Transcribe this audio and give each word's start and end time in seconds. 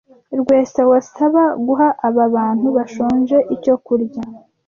Rwesa, 0.39 0.81
wasaba 0.91 1.43
guha 1.65 1.87
aba 2.07 2.25
bantu 2.35 2.67
bashonje 2.77 3.37
icyo 3.55 3.73
kurya? 3.85 4.21